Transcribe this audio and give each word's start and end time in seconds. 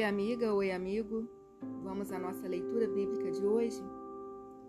Oi, 0.00 0.04
amiga, 0.04 0.54
oi, 0.54 0.72
amigo. 0.72 1.28
Vamos 1.84 2.10
à 2.10 2.18
nossa 2.18 2.48
leitura 2.48 2.88
bíblica 2.88 3.30
de 3.32 3.44
hoje? 3.44 3.82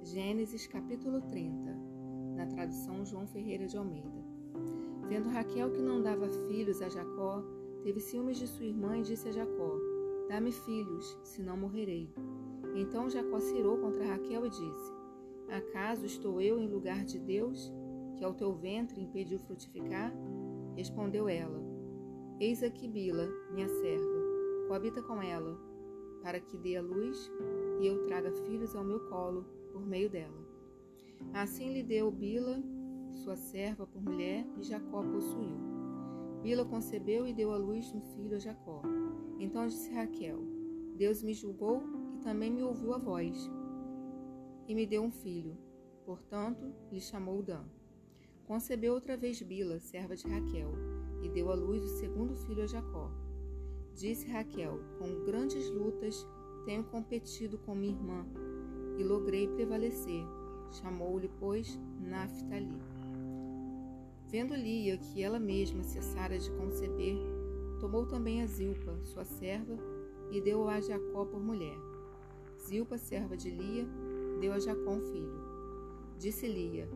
Gênesis 0.03 0.67
capítulo 0.67 1.21
30, 1.21 1.73
na 2.35 2.45
tradução 2.47 3.05
João 3.05 3.25
Ferreira 3.25 3.65
de 3.65 3.77
Almeida. 3.77 4.25
Vendo 5.07 5.29
Raquel 5.29 5.71
que 5.71 5.81
não 5.81 6.03
dava 6.03 6.27
filhos 6.49 6.81
a 6.81 6.89
Jacó, 6.89 7.41
teve 7.81 8.01
ciúmes 8.01 8.39
de 8.39 8.45
sua 8.45 8.65
irmã 8.65 8.97
e 8.97 9.03
disse 9.03 9.29
a 9.29 9.31
Jacó: 9.31 9.79
Dá-me 10.27 10.51
filhos, 10.51 11.17
senão 11.23 11.55
morrerei. 11.55 12.13
Então 12.75 13.09
Jacó 13.09 13.39
se 13.39 13.55
irou 13.55 13.77
contra 13.77 14.05
Raquel 14.05 14.45
e 14.45 14.49
disse: 14.49 14.93
Acaso 15.47 16.05
estou 16.05 16.41
eu 16.41 16.59
em 16.59 16.67
lugar 16.67 17.05
de 17.05 17.17
Deus, 17.17 17.71
que 18.17 18.25
ao 18.25 18.33
teu 18.33 18.53
ventre 18.53 18.99
impediu 18.99 19.39
frutificar? 19.39 20.13
Respondeu 20.75 21.29
ela: 21.29 21.63
Eis 22.37 22.61
aqui 22.61 22.85
Bila, 22.85 23.29
minha 23.53 23.69
serva 23.69 24.20
coabita 24.71 25.01
com 25.01 25.21
ela, 25.21 25.59
para 26.23 26.39
que 26.39 26.57
dê 26.57 26.77
a 26.77 26.81
luz 26.81 27.29
e 27.81 27.87
eu 27.87 28.05
traga 28.05 28.31
filhos 28.31 28.73
ao 28.73 28.85
meu 28.85 29.01
colo 29.09 29.43
por 29.69 29.85
meio 29.85 30.09
dela. 30.09 30.47
Assim 31.33 31.73
lhe 31.73 31.83
deu 31.83 32.09
Bila, 32.09 32.63
sua 33.11 33.35
serva, 33.35 33.85
por 33.85 34.01
mulher, 34.01 34.47
e 34.57 34.63
Jacó 34.63 35.03
possuiu. 35.03 35.57
Bila 36.41 36.63
concebeu 36.63 37.27
e 37.27 37.33
deu 37.33 37.51
à 37.51 37.57
luz 37.57 37.93
um 37.93 37.99
filho 38.15 38.37
a 38.37 38.39
Jacó. 38.39 38.81
Então 39.39 39.67
disse 39.67 39.91
Raquel: 39.91 40.39
Deus 40.95 41.21
me 41.21 41.33
julgou 41.33 41.83
e 42.15 42.19
também 42.19 42.49
me 42.49 42.63
ouviu 42.63 42.93
a 42.93 42.97
voz, 42.97 43.51
e 44.69 44.73
me 44.73 44.87
deu 44.87 45.03
um 45.03 45.11
filho. 45.11 45.57
Portanto, 46.05 46.73
lhe 46.89 47.01
chamou 47.01 47.43
Dan. 47.43 47.65
Concebeu 48.45 48.93
outra 48.93 49.17
vez 49.17 49.41
Bila, 49.41 49.81
serva 49.81 50.15
de 50.15 50.25
Raquel, 50.29 50.71
e 51.21 51.27
deu 51.27 51.51
à 51.51 51.55
luz 51.55 51.83
o 51.83 51.99
segundo 51.99 52.33
filho 52.37 52.63
a 52.63 52.67
Jacó. 52.67 53.11
Disse 53.95 54.27
Raquel: 54.29 54.79
Com 54.97 55.25
grandes 55.25 55.69
lutas 55.69 56.25
tenho 56.65 56.83
competido 56.83 57.57
com 57.57 57.75
minha 57.75 57.93
irmã 57.93 58.25
e 58.97 59.03
logrei 59.03 59.47
prevalecer. 59.47 60.23
Chamou-lhe, 60.71 61.29
pois, 61.39 61.79
Naphtali. 61.99 62.77
Vendo 64.27 64.55
Lia 64.55 64.97
que 64.97 65.21
ela 65.21 65.39
mesma 65.39 65.83
cessara 65.83 66.39
de 66.39 66.49
conceber, 66.51 67.17
tomou 67.81 68.05
também 68.05 68.41
a 68.41 68.45
Zilpa, 68.45 68.97
sua 69.03 69.25
serva, 69.25 69.77
e 70.31 70.39
deu 70.39 70.69
a 70.69 70.79
Jacó 70.79 71.25
por 71.25 71.41
mulher. 71.41 71.77
Zilpa, 72.57 72.97
serva 72.97 73.35
de 73.35 73.49
Lia, 73.49 73.85
deu 74.39 74.53
a 74.53 74.59
Jacó 74.59 74.91
um 74.91 75.01
filho. 75.01 75.41
Disse 76.17 76.47
Lia, 76.47 76.87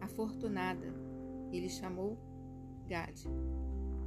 afortunada, 0.00 0.92
e 1.52 1.60
lhe 1.60 1.68
chamou 1.68 2.18
Gade. 2.88 3.28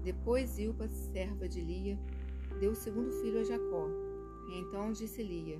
Depois 0.03 0.49
Zilpa, 0.49 0.89
serva 0.89 1.47
de 1.47 1.61
Lia, 1.61 1.97
deu 2.59 2.71
o 2.71 2.75
segundo 2.75 3.11
filho 3.21 3.39
a 3.39 3.43
Jacó. 3.43 3.87
E 4.49 4.59
então 4.59 4.91
disse 4.91 5.23
Lia: 5.23 5.59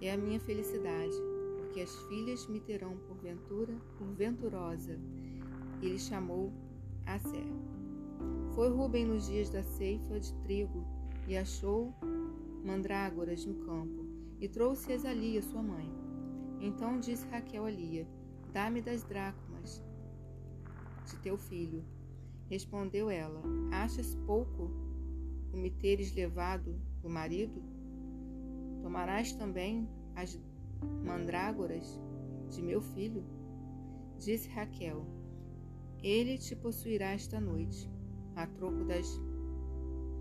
É 0.00 0.12
a 0.12 0.16
minha 0.16 0.40
felicidade, 0.40 1.14
porque 1.58 1.80
as 1.80 1.94
filhas 2.04 2.46
me 2.46 2.60
terão 2.60 2.96
por 3.08 3.16
ventura, 3.18 3.74
por 3.98 4.06
venturosa. 4.08 4.98
E 5.82 5.88
lhe 5.88 5.98
chamou 5.98 6.52
Aser. 7.06 7.46
Foi 8.54 8.68
Ruben 8.68 9.06
nos 9.06 9.26
dias 9.26 9.50
da 9.50 9.62
ceifa 9.62 10.18
de 10.18 10.32
trigo 10.42 10.84
e 11.26 11.36
achou 11.36 11.92
mandrágoras 12.64 13.44
no 13.44 13.54
campo 13.66 14.06
e 14.40 14.48
trouxe-as 14.48 15.04
a 15.04 15.12
Lia, 15.12 15.42
sua 15.42 15.62
mãe. 15.62 15.90
Então 16.60 17.00
disse 17.00 17.26
Raquel 17.28 17.66
a 17.66 17.70
Lia: 17.70 18.06
Dá-me 18.52 18.80
das 18.80 19.02
dracmas 19.04 19.82
de 21.06 21.16
teu 21.18 21.36
filho. 21.36 21.84
Respondeu 22.48 23.10
ela: 23.10 23.42
Achas 23.72 24.14
pouco 24.26 24.70
o 25.54 25.56
me 25.56 25.70
teres 25.70 26.12
levado 26.12 26.74
o 27.02 27.08
marido? 27.08 27.62
Tomarás 28.82 29.32
também 29.32 29.88
as 30.16 30.38
mandrágoras 31.04 32.00
de 32.50 32.60
meu 32.60 32.82
filho? 32.82 33.24
Disse 34.18 34.48
Raquel: 34.48 35.06
Ele 36.02 36.36
te 36.36 36.56
possuirá 36.56 37.12
esta 37.12 37.40
noite, 37.40 37.88
a 38.34 38.46
troco 38.46 38.84
das 38.84 39.08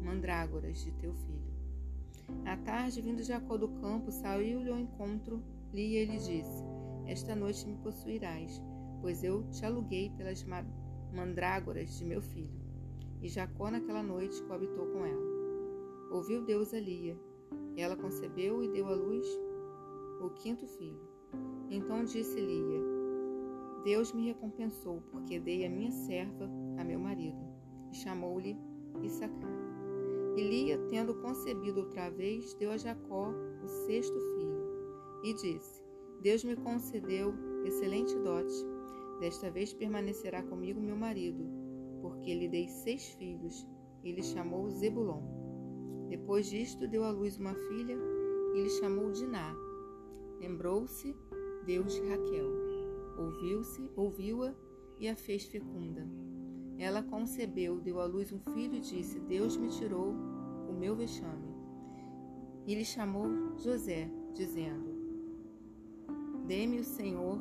mandrágoras 0.04 0.84
de 0.84 0.92
teu 0.94 1.14
filho. 1.14 1.54
À 2.46 2.56
tarde, 2.58 3.02
vindo 3.02 3.24
Jacó 3.24 3.58
do 3.58 3.68
campo, 3.68 4.12
saiu-lhe 4.12 4.70
ao 4.70 4.80
encontro, 4.80 5.44
e 5.74 6.06
lhe 6.06 6.18
disse: 6.18 6.64
Esta 7.08 7.36
noite 7.36 7.68
me 7.68 7.76
possuirás, 7.78 8.62
pois 9.02 9.24
eu 9.24 9.50
te 9.50 9.66
aluguei 9.66 10.12
pelas 10.12 10.46
mandrágoras 11.12 11.98
de 11.98 12.06
meu 12.06 12.22
filho. 12.22 12.63
E 13.24 13.30
Jacó 13.30 13.72
naquela 13.72 14.04
noite 14.04 14.44
coabitou 14.44 14.86
com 14.88 15.06
ela. 15.06 15.24
Ouviu 16.12 16.44
Deus 16.44 16.74
a 16.74 16.80
Lia. 16.80 17.18
Ela 17.78 17.96
concebeu 17.96 18.62
e 18.62 18.68
deu 18.68 18.86
à 18.88 18.94
luz 18.94 19.26
o 20.22 20.30
quinto 20.32 20.68
filho. 20.68 21.00
Então 21.70 22.04
disse 22.04 22.40
Lia: 22.40 22.82
Deus 23.86 24.12
me 24.12 24.28
recompensou, 24.28 25.02
porque 25.10 25.40
dei 25.40 25.66
a 25.66 25.70
minha 25.70 25.90
serva 25.90 26.50
a 26.78 26.84
meu 26.84 27.00
marido. 27.00 27.40
E 27.92 27.96
chamou-lhe 27.96 28.58
Issacar. 29.02 29.74
E 30.36 30.44
Lia, 30.44 30.78
tendo 30.90 31.16
concebido 31.16 31.80
outra 31.80 32.10
vez, 32.10 32.54
deu 32.56 32.72
a 32.72 32.78
Jacó 32.78 33.30
o 33.64 33.68
sexto 33.68 34.20
filho. 34.20 34.64
E 35.24 35.34
disse: 35.34 35.82
Deus 36.22 36.44
me 36.44 36.58
concedeu 36.58 37.34
excelente 37.64 38.14
dote. 38.20 38.54
Desta 39.22 39.50
vez 39.50 39.74
permanecerá 39.74 40.44
comigo 40.44 40.82
meu 40.82 40.98
marido, 40.98 41.63
porque 42.04 42.36
lhe 42.36 42.50
dei 42.50 42.68
seis 42.68 43.08
filhos, 43.12 43.66
e 44.04 44.12
lhe 44.12 44.22
chamou 44.22 44.70
Zebulon. 44.70 45.24
Depois 46.10 46.50
disto, 46.50 46.86
deu 46.86 47.06
à 47.06 47.12
luz 47.12 47.38
uma 47.38 47.56
filha, 47.56 47.98
e 48.54 48.62
lhe 48.62 48.70
chamou 48.70 49.10
Diná. 49.10 49.56
Lembrou-se 50.38 51.16
Deus 51.66 51.94
de 51.94 52.02
Raquel. 52.02 52.52
Ouviu-se, 53.18 53.90
ouviu-a 53.96 54.54
e 55.00 55.08
a 55.08 55.16
fez 55.16 55.46
fecunda. 55.46 56.06
Ela 56.78 57.02
concebeu, 57.02 57.80
deu 57.80 58.02
à 58.02 58.06
luz 58.06 58.34
um 58.34 58.40
filho 58.54 58.76
e 58.76 58.82
disse: 58.82 59.22
Deus 59.22 59.56
me 59.56 59.70
tirou 59.70 60.14
o 60.68 60.74
meu 60.74 60.98
vexame. 60.98 61.56
E 62.68 62.76
lhe 62.76 62.84
chamou 62.84 63.58
José, 63.58 64.12
dizendo: 64.34 64.92
Dê-me 66.46 66.80
o 66.80 66.84
Senhor 66.84 67.40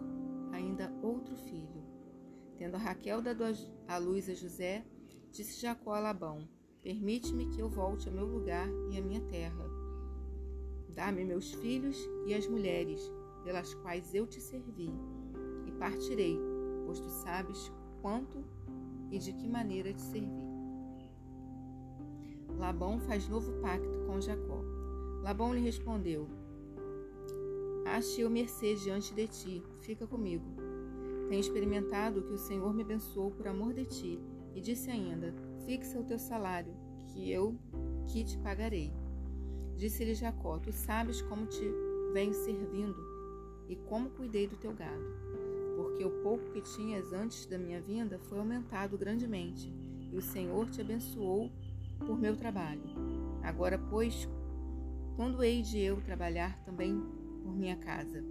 ainda 0.52 0.94
outro 1.02 1.34
filho. 1.34 1.82
Tendo 2.56 2.76
Raquel 2.76 3.20
dado 3.20 3.44
a 3.88 3.98
luz 3.98 4.28
a 4.28 4.34
José, 4.34 4.84
disse 5.30 5.60
Jacó 5.60 5.94
a 5.94 6.00
Labão: 6.00 6.48
Permite-me 6.82 7.46
que 7.46 7.60
eu 7.60 7.68
volte 7.68 8.08
ao 8.08 8.14
meu 8.14 8.26
lugar 8.26 8.68
e 8.90 8.98
à 8.98 9.02
minha 9.02 9.20
terra. 9.22 9.64
Dá-me 10.88 11.24
meus 11.24 11.52
filhos 11.54 11.96
e 12.26 12.34
as 12.34 12.46
mulheres, 12.46 13.00
pelas 13.44 13.72
quais 13.74 14.14
eu 14.14 14.26
te 14.26 14.41
servi, 14.41 14.91
e 15.66 15.72
partirei, 15.72 16.38
pois 16.84 17.00
tu 17.00 17.08
sabes 17.08 17.72
quanto 18.00 18.44
e 19.10 19.18
de 19.18 19.32
que 19.32 19.48
maneira 19.48 19.92
te 19.92 20.02
servi. 20.02 20.52
Labão 22.58 23.00
faz 23.00 23.28
novo 23.28 23.52
pacto 23.60 24.04
com 24.06 24.20
Jacó. 24.20 24.62
Labão 25.22 25.54
lhe 25.54 25.60
respondeu: 25.60 26.28
Ache 27.86 28.20
eu 28.20 28.30
mercê 28.30 28.74
diante 28.74 29.14
de 29.14 29.26
ti, 29.28 29.62
fica 29.80 30.06
comigo. 30.06 30.44
Tenho 31.32 31.41
experimentado 31.41 32.20
que 32.20 32.34
o 32.34 32.37
Senhor 32.37 32.75
me 32.75 32.82
abençoou 32.82 33.31
por 33.31 33.48
amor 33.48 33.72
de 33.72 33.87
ti, 33.87 34.20
e 34.54 34.60
disse 34.60 34.91
ainda: 34.91 35.34
Fixa 35.65 35.98
o 35.98 36.04
teu 36.04 36.19
salário, 36.19 36.75
que 37.06 37.32
eu 37.32 37.56
que 38.06 38.22
te 38.22 38.37
pagarei. 38.37 38.93
Disse-lhe 39.75 40.15
Jacó: 40.15 40.59
Tu 40.59 40.71
sabes 40.75 41.22
como 41.22 41.47
te 41.47 41.65
venho 42.12 42.34
servindo 42.34 43.03
e 43.66 43.76
como 43.76 44.10
cuidei 44.10 44.47
do 44.47 44.59
teu 44.59 44.75
gado, 44.75 45.06
porque 45.75 46.04
o 46.04 46.22
pouco 46.22 46.50
que 46.50 46.60
tinhas 46.60 47.15
antes 47.15 47.47
da 47.47 47.56
minha 47.56 47.81
vinda 47.81 48.19
foi 48.19 48.38
aumentado 48.38 48.98
grandemente, 48.98 49.72
e 50.12 50.15
o 50.15 50.21
Senhor 50.21 50.68
te 50.68 50.83
abençoou 50.83 51.51
por 51.98 52.18
meu 52.18 52.36
trabalho. 52.36 52.83
Agora, 53.42 53.78
pois, 53.78 54.28
quando 55.16 55.42
hei 55.42 55.62
de 55.62 55.80
eu 55.80 55.98
trabalhar 56.03 56.62
também 56.62 57.03
por 57.42 57.56
minha 57.56 57.77
casa? 57.77 58.22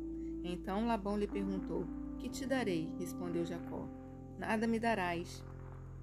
Então 0.44 0.86
Labão 0.86 1.18
lhe 1.18 1.26
perguntou: 1.26 1.84
que 2.22 2.30
te 2.30 2.46
darei? 2.46 2.94
Respondeu 3.00 3.44
Jacó. 3.44 3.88
Nada 4.38 4.68
me 4.68 4.80
darás. 4.80 5.44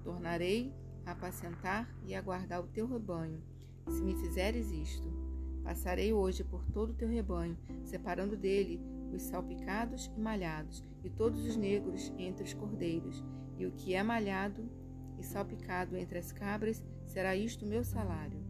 Tornarei 0.03 0.73
a 1.05 1.11
apacentar 1.11 1.89
e 2.05 2.13
a 2.13 2.21
guardar 2.21 2.59
o 2.59 2.67
teu 2.67 2.85
rebanho, 2.85 3.41
se 3.87 4.03
me 4.03 4.13
fizeres 4.15 4.69
isto. 4.69 5.07
Passarei 5.63 6.11
hoje 6.11 6.43
por 6.43 6.65
todo 6.65 6.89
o 6.89 6.93
teu 6.93 7.07
rebanho, 7.07 7.57
separando 7.85 8.35
dele 8.35 8.81
os 9.13 9.23
salpicados 9.23 10.11
e 10.15 10.19
malhados, 10.19 10.83
e 11.03 11.09
todos 11.09 11.45
os 11.45 11.55
negros 11.55 12.11
entre 12.17 12.43
os 12.43 12.53
cordeiros, 12.53 13.23
e 13.57 13.65
o 13.65 13.71
que 13.71 13.93
é 13.93 14.03
malhado 14.03 14.69
e 15.17 15.23
salpicado 15.23 15.95
entre 15.95 16.19
as 16.19 16.33
cabras, 16.33 16.83
será 17.05 17.35
isto 17.35 17.65
o 17.65 17.67
meu 17.67 17.83
salário. 17.83 18.43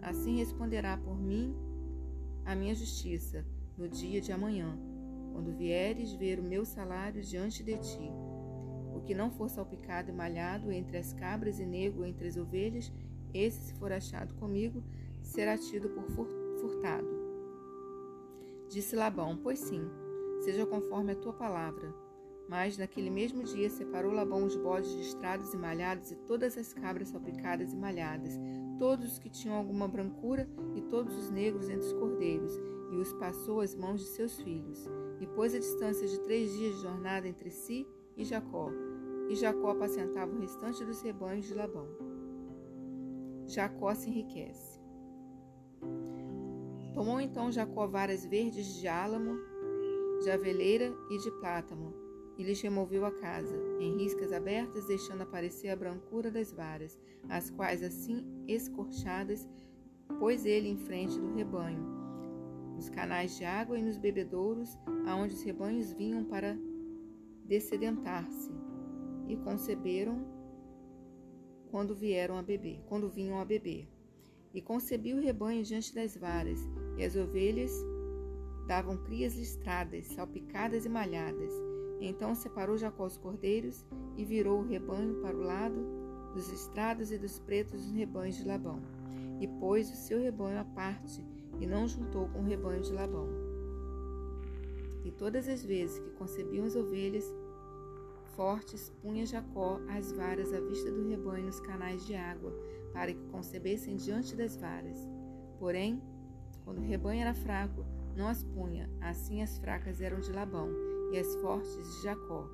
Assim 0.00 0.36
responderá 0.36 0.96
por 0.96 1.18
mim 1.18 1.54
a 2.44 2.54
minha 2.54 2.74
justiça 2.74 3.44
no 3.76 3.88
dia 3.88 4.20
de 4.20 4.32
amanhã, 4.32 4.78
quando 5.38 5.56
vieres 5.56 6.12
ver 6.14 6.40
o 6.40 6.42
meu 6.42 6.64
salário 6.64 7.22
diante 7.22 7.62
de 7.62 7.78
ti. 7.78 8.10
O 8.92 9.00
que 9.00 9.14
não 9.14 9.30
for 9.30 9.48
salpicado 9.48 10.10
e 10.10 10.12
malhado 10.12 10.72
entre 10.72 10.98
as 10.98 11.12
cabras 11.12 11.60
e 11.60 11.64
negro 11.64 12.04
entre 12.04 12.26
as 12.26 12.36
ovelhas, 12.36 12.92
esse, 13.32 13.68
se 13.68 13.74
for 13.74 13.92
achado 13.92 14.34
comigo, 14.34 14.82
será 15.22 15.56
tido 15.56 15.90
por 15.90 16.02
cortado. 16.60 17.06
Disse 18.68 18.96
Labão: 18.96 19.38
Pois 19.40 19.60
sim, 19.60 19.88
seja 20.40 20.66
conforme 20.66 21.12
a 21.12 21.16
tua 21.16 21.32
palavra. 21.32 21.94
Mas 22.48 22.76
naquele 22.76 23.08
mesmo 23.08 23.44
dia 23.44 23.70
separou 23.70 24.10
Labão 24.10 24.42
os 24.42 24.56
bodes 24.56 24.92
listrados 24.92 25.54
e 25.54 25.56
malhados 25.56 26.10
e 26.10 26.16
todas 26.16 26.58
as 26.58 26.72
cabras 26.72 27.10
salpicadas 27.10 27.72
e 27.72 27.76
malhadas, 27.76 28.32
todos 28.76 29.12
os 29.12 29.18
que 29.20 29.30
tinham 29.30 29.54
alguma 29.54 29.86
brancura 29.86 30.48
e 30.74 30.82
todos 30.82 31.16
os 31.16 31.30
negros 31.30 31.68
entre 31.68 31.86
os 31.86 31.92
cordeiros, 31.92 32.58
e 32.90 32.96
os 32.96 33.12
passou 33.14 33.60
às 33.60 33.74
mãos 33.74 34.00
de 34.00 34.06
seus 34.06 34.40
filhos, 34.40 34.88
e 35.20 35.26
pôs 35.26 35.54
a 35.54 35.58
distância 35.58 36.06
de 36.06 36.20
três 36.20 36.52
dias 36.52 36.76
de 36.76 36.82
jornada 36.82 37.28
entre 37.28 37.50
si 37.50 37.86
e 38.16 38.24
Jacó, 38.24 38.70
e 39.28 39.34
Jacó 39.34 39.70
apacentava 39.70 40.32
o 40.32 40.40
restante 40.40 40.84
dos 40.84 41.02
rebanhos 41.02 41.46
de 41.46 41.54
Labão. 41.54 41.88
Jacó 43.46 43.94
se 43.94 44.08
enriquece. 44.08 44.78
Tomou 46.94 47.20
então 47.20 47.52
Jacó 47.52 47.86
varas 47.86 48.26
verdes 48.26 48.66
de 48.74 48.88
álamo, 48.88 49.38
de 50.22 50.30
aveleira 50.30 50.92
e 51.10 51.18
de 51.18 51.30
plátano, 51.32 51.94
e 52.36 52.42
lhes 52.42 52.60
removeu 52.60 53.04
a 53.04 53.10
casa, 53.10 53.56
em 53.80 53.96
riscas 53.96 54.32
abertas, 54.32 54.86
deixando 54.86 55.22
aparecer 55.22 55.68
a 55.68 55.76
brancura 55.76 56.30
das 56.30 56.52
varas, 56.52 56.98
as 57.28 57.50
quais 57.50 57.82
assim 57.82 58.24
escorchadas 58.46 59.48
pôs 60.18 60.44
ele 60.44 60.68
em 60.68 60.76
frente 60.76 61.18
do 61.18 61.34
rebanho, 61.34 61.97
nos 62.78 62.88
canais 62.88 63.36
de 63.36 63.44
água 63.44 63.76
e 63.76 63.82
nos 63.82 63.98
bebedouros, 63.98 64.78
aonde 65.04 65.34
os 65.34 65.42
rebanhos 65.42 65.92
vinham 65.92 66.22
para 66.22 66.56
dessedentar-se, 67.44 68.52
e 69.26 69.36
conceberam 69.38 70.24
quando 71.72 71.92
vieram 71.92 72.38
a 72.38 72.42
beber, 72.42 72.80
quando 72.86 73.10
vinham 73.10 73.40
a 73.40 73.44
beber. 73.44 73.88
E 74.54 74.62
concebiu 74.62 75.16
o 75.16 75.20
rebanho 75.20 75.64
diante 75.64 75.92
das 75.92 76.16
varas, 76.16 76.60
e 76.96 77.04
as 77.04 77.16
ovelhas 77.16 77.72
davam 78.68 78.96
crias 78.96 79.34
listradas, 79.34 80.06
salpicadas 80.06 80.86
e 80.86 80.88
malhadas. 80.88 81.52
Então 82.00 82.32
separou 82.32 82.78
Jacó 82.78 83.06
os 83.06 83.18
cordeiros 83.18 83.84
e 84.16 84.24
virou 84.24 84.60
o 84.60 84.66
rebanho 84.66 85.20
para 85.20 85.36
o 85.36 85.42
lado 85.42 85.84
dos 86.32 86.48
listrados 86.48 87.10
e 87.10 87.18
dos 87.18 87.40
pretos 87.40 87.82
dos 87.82 87.92
rebanhos 87.92 88.36
de 88.36 88.46
Labão. 88.46 88.80
E 89.40 89.48
pôs 89.48 89.90
o 89.90 89.96
seu 89.96 90.20
rebanho 90.20 90.60
à 90.60 90.64
parte, 90.64 91.24
e 91.60 91.66
não 91.66 91.88
juntou 91.88 92.28
com 92.28 92.40
o 92.40 92.44
rebanho 92.44 92.82
de 92.82 92.92
Labão. 92.92 93.28
E 95.04 95.10
todas 95.10 95.48
as 95.48 95.64
vezes 95.64 95.98
que 95.98 96.10
concebiam 96.10 96.64
as 96.64 96.76
ovelhas, 96.76 97.24
fortes, 98.36 98.92
punha 99.02 99.26
Jacó 99.26 99.80
as 99.88 100.12
varas 100.12 100.52
à 100.52 100.60
vista 100.60 100.90
do 100.92 101.08
rebanho 101.08 101.46
nos 101.46 101.60
canais 101.60 102.06
de 102.06 102.14
água, 102.14 102.52
para 102.92 103.12
que 103.12 103.28
concebessem 103.30 103.96
diante 103.96 104.36
das 104.36 104.56
varas. 104.56 104.96
Porém, 105.58 106.00
quando 106.64 106.78
o 106.78 106.84
rebanho 106.84 107.22
era 107.22 107.34
fraco, 107.34 107.84
não 108.16 108.28
as 108.28 108.44
punha, 108.44 108.90
assim 109.00 109.42
as 109.42 109.58
fracas 109.58 110.00
eram 110.00 110.20
de 110.20 110.32
Labão, 110.32 110.68
e 111.12 111.18
as 111.18 111.34
fortes 111.36 111.74
de 111.74 112.02
Jacó. 112.02 112.48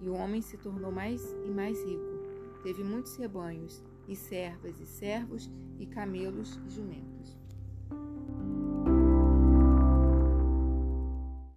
E 0.00 0.08
o 0.08 0.14
homem 0.14 0.42
se 0.42 0.58
tornou 0.58 0.90
mais 0.90 1.22
e 1.46 1.50
mais 1.50 1.78
rico. 1.84 2.22
Teve 2.62 2.82
muitos 2.82 3.16
rebanhos, 3.16 3.82
e 4.08 4.16
servas, 4.16 4.80
e 4.80 4.86
servos, 4.86 5.50
e 5.78 5.86
camelos 5.86 6.58
e 6.66 6.70
jumentos. 6.70 7.38